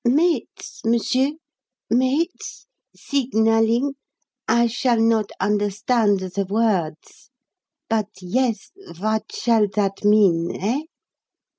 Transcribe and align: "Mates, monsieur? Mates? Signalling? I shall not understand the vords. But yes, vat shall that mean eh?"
"Mates, 0.03 0.81
monsieur? 0.83 1.33
Mates? 1.91 2.65
Signalling? 2.95 3.93
I 4.47 4.65
shall 4.65 4.99
not 4.99 5.31
understand 5.39 6.21
the 6.21 6.43
vords. 6.43 7.29
But 7.87 8.09
yes, 8.19 8.71
vat 8.93 9.25
shall 9.31 9.67
that 9.75 10.03
mean 10.03 10.55
eh?" 10.59 10.81